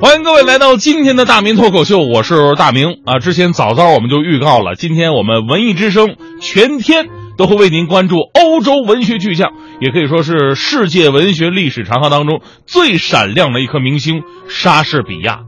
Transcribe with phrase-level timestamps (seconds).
[0.00, 3.18] 欢迎各位来到今天的大明脱口秀，我是大明啊。
[3.18, 9.50] 之前早早我们就预告了，今天我们文艺之声全天都会为您关注欧洲文学巨匠，
[9.80, 15.40] 也可以说是世界文学历史长河当中最闪亮的一颗明星——莎士比亚。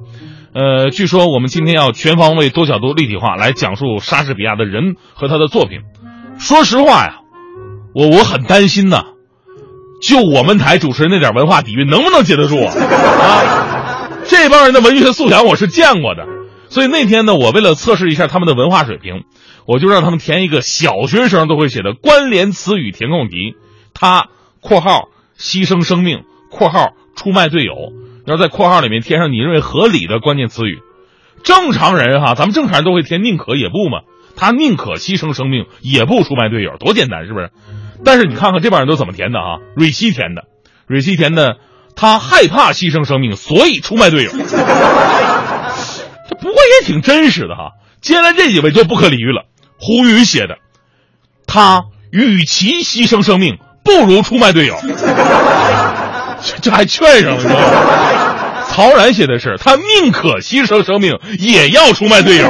[0.53, 5.79] 呃，据说我们今天要全方位、多角度、立体化来讲述莎士比亚的人和他的作品。
[6.41, 7.19] 说实话呀，
[7.95, 9.05] 我我很担心呐，
[10.03, 12.75] 就我们台主持人那点文化底蕴，能不能接得住啊？
[12.75, 13.60] 啊！
[14.51, 16.27] 这帮人的文学素养我是见过的，
[16.71, 19.23] 所以那天呢，我为了测试一下他们的文化水平，
[19.65, 23.55] 我就让他们填一个小学生都会写的关联词语填空题。
[23.95, 24.27] 他
[24.61, 27.93] （括号牺牲生命）（括号出卖队友），
[28.27, 30.81] 然后在括号里面填上你认为合理的关键词语。
[31.45, 34.01] 正常人哈，咱们正常人都会填宁可也不嘛。
[34.35, 37.53] 他宁可牺牲生命也不出卖队友，多简单是不是？
[38.05, 39.59] 但是你看看这帮人都怎么填的啊？
[39.77, 40.47] 瑞希填的，
[40.89, 41.59] 瑞希填的。
[41.97, 44.31] 他害怕牺牲生命，所以出卖队友。
[44.31, 44.37] 这
[46.37, 47.73] 不过也挺真实的哈。
[48.01, 49.45] 接下来这几位就不可理喻了。
[49.79, 50.57] 胡宇写的，
[51.47, 54.77] 他与其牺牲生命，不如出卖队友。
[56.63, 57.61] 这还劝上了，知道吗？
[58.67, 62.49] 曹然写的是，他宁可牺牲生命，也要出卖队友。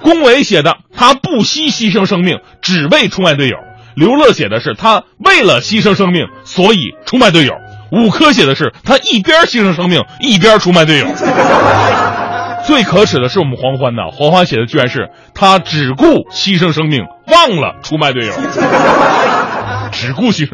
[0.00, 3.56] 龚伟写的，他不惜牺牲生命，只为出卖队友。
[3.94, 7.52] 刘乐写的是，他为了牺牲生命，所以出卖队友。
[7.92, 11.06] 五科写的是他一边牺牲生命一边出卖队友，
[12.66, 18.32] 最可耻的是我们黄欢呐，黄欢写的居然是他只顾牺牲生命，忘了出卖队友，
[19.92, 20.52] 只顾牺牲，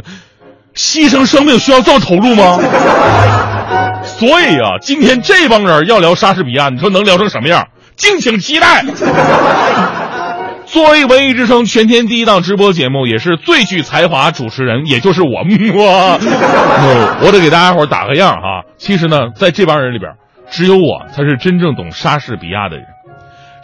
[0.75, 2.59] 牺牲生命需要这么投入吗？
[4.03, 7.69] 所以啊，今天这帮人要聊莎士比亚，你说能聊成什么样？
[7.97, 8.85] 敬请期待。
[10.71, 16.19] 作为文艺之声全天第一档直播节目，也是最具才华主持人，也就是我，我
[17.25, 18.65] 我得给大家伙打个样哈。
[18.77, 20.13] 其实呢，在这帮人里边，
[20.51, 22.85] 只有我才是真正懂莎士比亚的人。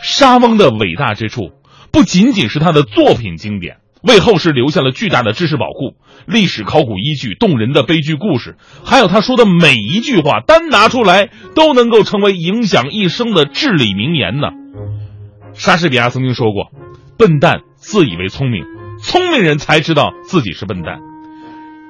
[0.02, 1.50] 莎翁的伟大之处，
[1.92, 5.96] 不仅仅是他的作品经典，为后世留下了巨大的知识宝库、
[6.26, 14.48] 历史考古依据、动人的悲剧故事，还有他说的每一句话，单拿出来都能够成为影响一生的至理名言呢。
[15.52, 16.70] 莎士比亚曾经说过。
[17.16, 18.64] 笨蛋自以为聪明，
[19.00, 20.98] 聪明人才知道自己是笨蛋。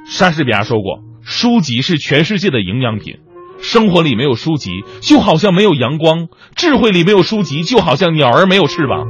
[0.06, 3.16] 莎士比亚说过：“书籍是全世界的营养品，
[3.58, 4.70] 生活里没有书籍，
[5.00, 6.26] 就好像没有阳光；
[6.56, 9.06] 智慧里没有书籍，就好像鸟儿没有翅膀。”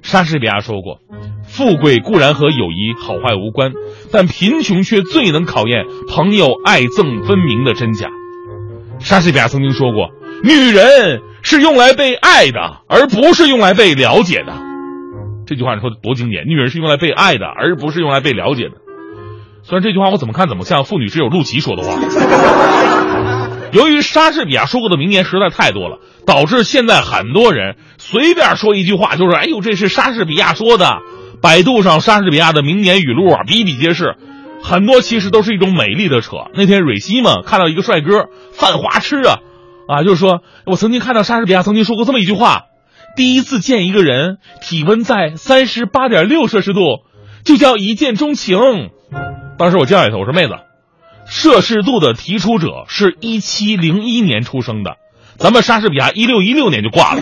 [0.00, 1.00] 莎士比亚说过
[1.46, 3.72] ：“富贵固然和友谊好坏无关，
[4.10, 8.08] 但贫穷却最能考验朋友爱憎分明的真假。”
[8.98, 10.08] 莎士比亚曾经说过
[10.42, 14.61] ：“女人是用来被爱的，而不是用来被了解的。”
[15.52, 16.46] 这句话你说的多经典！
[16.46, 18.76] 女人是用来被爱的，而不是用来被了解的。
[19.62, 21.92] 虽然这句话我怎么看怎么像妇女之友陆琪说的话。
[23.72, 31.00] 由于莎士比亚说过的名言实在太多了，导致现在很多人随便说一句话就是：“哎呦，这是莎士比亚说的。”
[31.42, 34.16] 百度上莎士比亚的名言语录啊比比皆是，
[34.62, 36.36] 很多其实都是一种美丽的扯。
[36.54, 39.40] 那天蕊希嘛看到一个帅哥犯花痴啊
[39.86, 42.64] 啊，就是说我曾经看到莎士比亚曾经说过这么一句话。
[43.14, 46.80] 第一次见一个人，体温在三十八点六摄氏度，
[47.44, 48.58] 就叫一见钟情。
[49.58, 50.54] 当时我叫下头，我说妹子，
[51.26, 54.96] 摄氏度的提出者是一七零一年出生的，
[55.36, 57.20] 咱们莎士比亚一六一六年就挂了，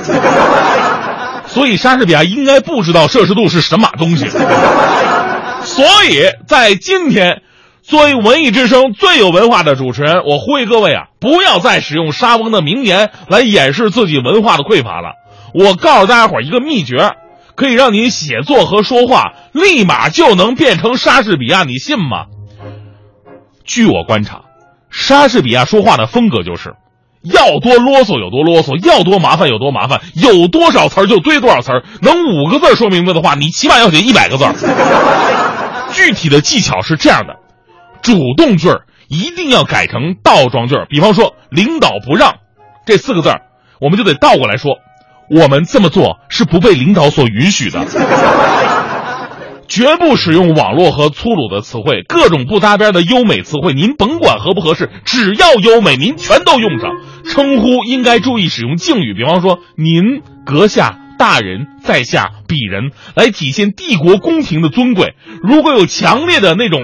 [1.46, 4.28] 所以莎士比亚应该不知道摄氏度是什么东西。
[5.62, 7.42] 所以在今天，
[7.82, 15.14] 作为文艺之声最有文化的主持人，我呼吁各位啊，不要再使用莎翁的名言来掩饰自己文化的匮乏了。
[15.54, 17.16] 我告诉大家伙一个秘诀，
[17.54, 22.26] 可以让你写作和说话立马就能变成莎士比亚，你信吗？
[23.64, 24.42] 据我观察，
[24.90, 26.74] 莎士比亚说话的风格就是
[27.22, 31.84] 要多啰嗦有多啰嗦，要多麻烦有多麻烦，有多少词儿就堆多少词儿。
[32.00, 34.44] 能五个字说明白的话，你起码要写一百个字。
[35.92, 37.34] 具体的技巧是这样的：
[38.00, 40.86] 主动句儿一定要改成倒装句儿。
[40.88, 42.36] 比方说“领导不让”
[42.86, 43.42] 这四个字儿，
[43.80, 44.76] 我们就得倒过来说。
[45.30, 47.86] 我们这么做是不被领导所允许的，
[49.68, 56.90] 绝不使用网络和粗鲁的词汇，各种不搭边的优美词汇，您甭管合不合适，只要优美，您全都用上。
[57.24, 65.14] 称呼应该注意使用敬语，比方说“您”“阁下”“大人”“在下”“鄙人”，来体现帝国宫廷的尊贵。
[65.44, 66.80] 如果有强烈的那种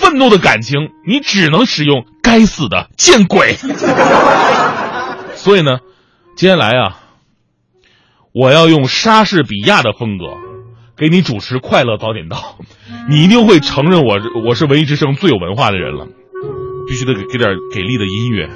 [0.00, 3.54] 愤怒的感情，你只能使用“该死的见鬼”。
[5.36, 5.78] 所以呢，
[6.36, 7.01] 接下来啊。
[8.32, 10.24] 我要用莎士比亚的风格，
[10.96, 12.36] 给你主持《快乐早点到》，
[13.08, 16.08] 你一定会承认我我是文艺之声最有文化的人了。
[16.84, 18.50] 必须得给给点给力的音乐。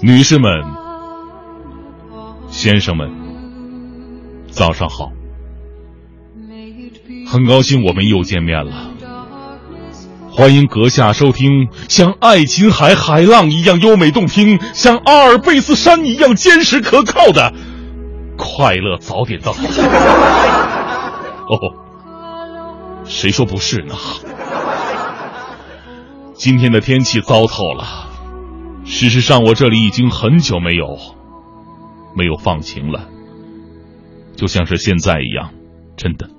[0.00, 0.62] 女士们、
[2.48, 3.10] 先生们，
[4.46, 5.12] 早上好！
[7.26, 8.87] 很高兴我们又见面了。
[10.38, 17.52] 欢迎阁下收听像爱琴海海浪一样优美动听，像阿尔卑斯山一样坚实可靠的
[18.36, 19.50] 快乐早点到。
[21.50, 21.58] 哦，
[23.04, 23.96] 谁说不是呢？
[26.34, 28.08] 今天的天气糟透了。
[28.84, 30.96] 事实上，我这里已经很久没有
[32.14, 33.08] 没有放晴了，
[34.36, 35.50] 就像是现在一样，
[35.96, 36.30] 真的，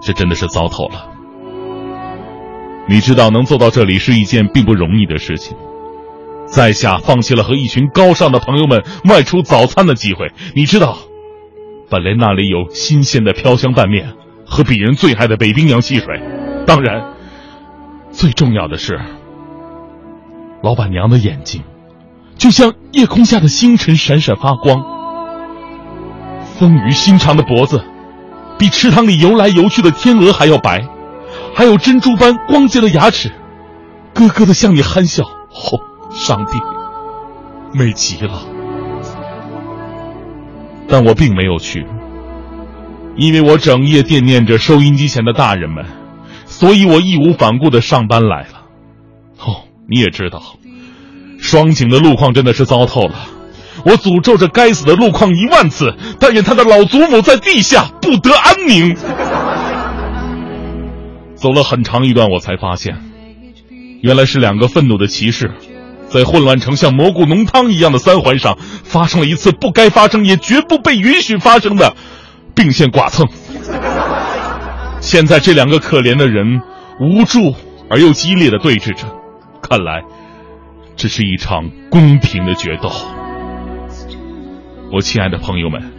[0.00, 1.17] 这真的是糟透了。
[2.88, 5.56] 你知道，能做到这里是一件并不容易的事情。
[6.46, 10.32] 在下放弃了和一群高尚的朋友们外出早餐的机会。
[10.54, 10.96] 你知道，
[11.90, 14.14] 本来那里有新鲜的飘香拌面
[14.46, 16.06] 和鄙人最爱的北冰洋汽水，
[16.66, 17.12] 当然，
[18.10, 18.98] 最重要的是。
[20.62, 21.62] 老板娘的眼睛，
[22.38, 24.80] 就像夜空下的星辰，闪闪发光；
[26.58, 27.84] 丰腴心肠的脖子，
[28.58, 30.80] 比池塘里游来游去的天鹅还要白；
[31.54, 33.32] 还有珍珠般光洁的牙齿，
[34.14, 35.24] 咯咯的向你憨笑。
[35.24, 35.80] 哦，
[36.12, 36.58] 上帝，
[37.76, 38.42] 美极了！
[40.88, 41.86] 但我并没有去，
[43.16, 45.84] 因为我整夜惦念着收音机前的大人们，
[46.46, 48.62] 所以我义无反顾的上班来了。
[49.38, 50.42] 哦你也知道，
[51.40, 53.14] 双井的路况真的是糟透了。
[53.84, 58.96] 我诅咒着该死的路况一万次，但愿他的老祖母在地下不得安宁。
[61.38, 63.00] 走了很长一段，我才发现，
[64.02, 65.52] 原来是两个愤怒的骑士，
[66.08, 71.94] 在混乱成像蘑菇浓汤一样的三环上，发生了一次不该发生也绝不被允许发生的
[72.56, 73.28] 并线剐蹭。
[75.00, 76.60] 现在这两个可怜的人，
[77.00, 77.54] 无助
[77.88, 79.06] 而又激烈的对峙着。
[79.62, 80.02] 看来，
[80.96, 82.90] 这是一场公平的决斗。
[84.92, 85.92] 我亲爱的朋友们，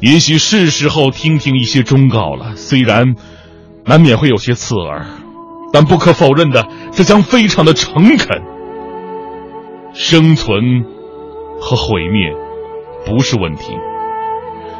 [0.00, 2.56] 也许是时候听听一些忠告了。
[2.56, 3.14] 虽然
[3.86, 5.06] 难免会有些刺耳，
[5.72, 8.42] 但不可否认的，这将非常的诚恳。
[9.94, 10.84] 生存
[11.60, 12.32] 和毁灭
[13.06, 13.72] 不是问题，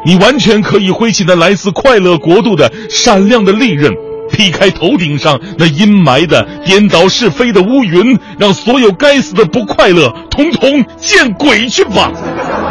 [0.04, 3.92] 你完全可以挥起那来自快乐国度的闪亮的利刃。
[4.28, 12.10] 劈开头顶上那阴霾的、颠倒是非的乌云，让所有该死的不快乐统统见鬼去吧！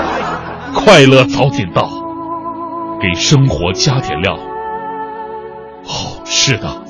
[0.76, 1.90] 快乐早点到，
[3.02, 4.38] 给生活加点料。
[5.88, 6.85] 哦，是的。